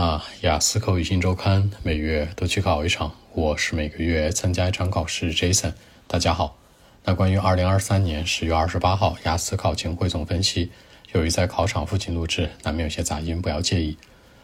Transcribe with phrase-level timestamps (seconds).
[0.00, 5.34] 那雅思口语新周刊每月都去考一场，我是每个月参加一场考试。
[5.34, 5.72] Jason，
[6.06, 6.56] 大家好。
[7.02, 10.70] 那关于二零二三年十月二十八号雅思考情汇总分析，
[11.14, 13.98] 由于在考场附近录制，难免有些杂音，不要介意。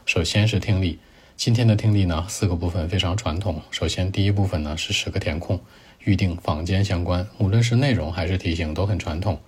[0.05, 0.99] 首先是听力，
[1.37, 3.63] 今天的听力呢四个部分非常传统。
[3.71, 5.61] 首先第一部分呢是十个填空，
[6.01, 9.41] 预定房间相关，无论是内容还是题型都很传统。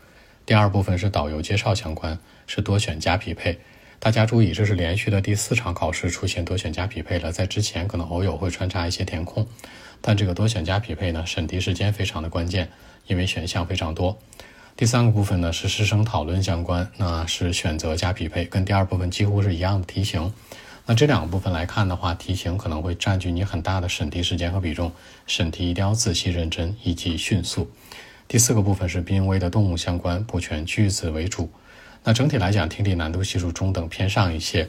[0.47, 2.17] 第二部分是导游介绍相关，
[2.47, 3.59] 是多选加匹配。
[3.99, 7.33] 大家注意，这是连续的第四场考试出现多选加匹配了。
[7.33, 9.47] 在之前可能偶有会穿插一些填空，
[10.01, 12.69] 但这个多选加匹配呢，审题时间非常的关键，
[13.07, 14.19] 因为选项非常多。
[14.77, 20.33] 第三个部分呢是师生讨论相关，那是选择加匹配，跟第二部分几乎是一样的题型。
[20.85, 24.93] 那这两个部分来看的话，题型可能会占据你很大的审题时间和比重，
[25.27, 27.69] 审题一定要仔细认真以及迅速。
[28.29, 31.51] 第四个部分是濒危的动物相关，补全句子为主。
[32.05, 34.69] 那整体来讲，听力难度系数中等偏上一些。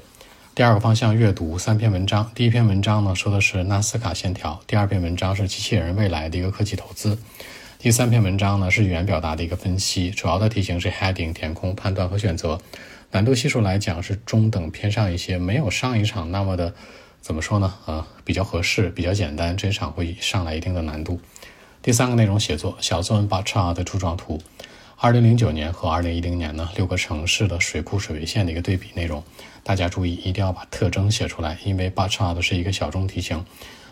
[0.56, 7.16] 第二个方向阅读三篇文章，第一篇文章呢说的是纳斯卡线条，第二篇文章是机器人未来的一个科技投资，
[7.78, 10.10] 第三篇文章呢是语言表达的一个分析。
[10.10, 12.60] 主要的题型是 heading 填空判断和选择，
[13.12, 16.74] 难度系数来讲是中等偏上一些，没有上一场那么的
[17.22, 17.72] 怎么说呢？
[17.86, 21.22] 啊，比较合适，比较简单，这场会上来一定的难度。
[21.84, 24.42] 第三个内容写作小作文 bar 的柱状图。
[25.00, 29.24] 二零零九年和二零一零年呢，六个城市的水库水位线的一个对比内容，
[29.64, 33.46] 大家注意一定要把特征写出来，因为 b a c h a r 是一个小众题型，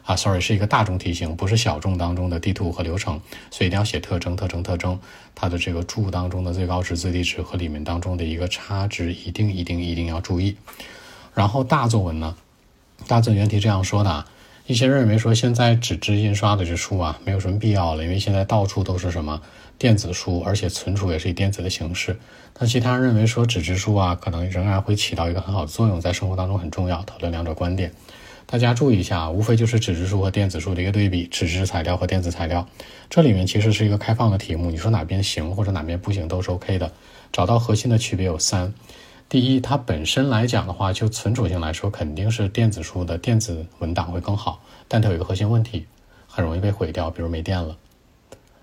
[0.03, 5.00] 啊，sorry 是一个大众题型，不是小众当中的地图和流程，所以一定要写特征、特征、特征，
[5.36, 10.58] 它的这个柱当中的最高值、最低值和里面当中的一个差值，一定、一定、一定要注意。
[11.36, 12.36] 然后大作文呢，
[13.06, 14.25] 大作文原题这样说的啊。
[14.67, 19.39] 一些人认为说，现在纸质印刷的这书啊，没有什么必要了，因为现在到处都是什么
[19.77, 22.17] 电子书，而且存储也是以电子的形式。
[22.52, 27.03] 但其他人认为说，纸质书啊，可能仍然会起到一个很好的作用，在生活当中很重要。
[27.03, 27.91] 讨论两者观点，
[28.47, 32.67] 大家注意一下，无非就是纸质书和电子书的一个对比，纸质材料和电子材料。
[33.07, 36.91] 这里面其实是一个开放的题目，你说哪边行或者哪边不行都是 OK 的。
[37.31, 38.73] 找到核心的区别有三。
[39.28, 44.62] 第一，它本身来讲的话，就存储性来说，肯定是电子书的电子文档会更好。
[44.88, 45.88] 但它有一个核心问题，
[46.28, 47.75] 很容易被毁掉，比如没电了，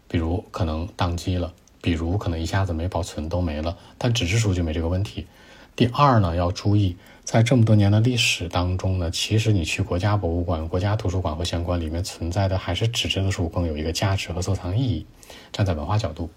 [0.06, 3.76] 比如可能宕机了，比如可能一下子没保存都没了。
[3.98, 5.26] 但纸质书就没这个问题。
[5.74, 15.04] 第二呢，要注意，在这么多年的历史当中呢，其实你去国家博物馆、国家图书馆和相关里面存在的，还是纸质的书更有一个价值和收藏意义。
[15.50, 16.30] 站在文化角度。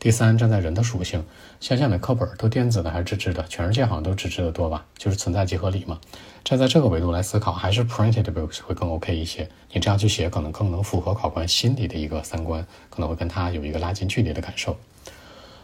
[0.00, 1.24] 第三，站在人的属性，
[1.58, 3.44] 想想的课本都电子的还是纸质的？
[3.48, 4.86] 全世界好像都纸质的多吧？
[4.96, 5.98] 就是存在即合理嘛。
[6.44, 9.48] 站在这个维度来思考，还是 printed books 会更 OK 一些。
[9.72, 14.76] 你这样去写，可能更能符合考官心里的一个三观，可能会跟他有一个拉近距离的感受。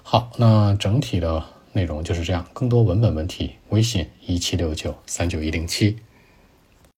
[0.03, 2.45] 好，那整体的内容就是这样。
[2.53, 5.99] 更多文本问题，微信一七六九三九一零七。